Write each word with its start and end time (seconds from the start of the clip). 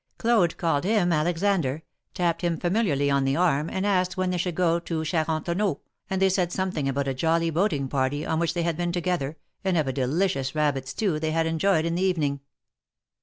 Claude 0.17 0.57
called 0.57 0.83
him 0.83 1.13
Alexander, 1.13 1.83
tapped 2.15 2.41
him 2.41 2.57
familiarly 2.57 3.11
on 3.11 3.23
the 3.23 3.35
arm, 3.35 3.69
and 3.69 3.85
asked 3.85 4.17
when 4.17 4.31
they 4.31 4.37
should 4.37 4.55
go 4.55 4.79
to 4.79 5.05
Charentoneau, 5.05 5.79
and 6.09 6.19
they 6.19 6.27
said 6.27 6.51
something 6.51 6.89
about 6.89 7.07
a 7.07 7.13
jolly 7.13 7.51
boating 7.51 7.87
party 7.87 8.25
on 8.25 8.39
which 8.39 8.55
they 8.55 8.63
had 8.63 8.77
been 8.77 8.91
together, 8.91 9.37
and 9.63 9.77
of 9.77 9.87
a 9.87 9.93
delicious 9.93 10.55
rabbit 10.55 10.87
stew 10.87 11.19
they 11.19 11.29
had 11.29 11.45
enjoyed 11.45 11.85
in 11.85 11.93
the 11.93 12.01
evening. 12.01 12.39